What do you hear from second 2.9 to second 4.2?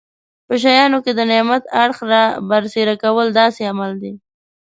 کول داسې عمل دی.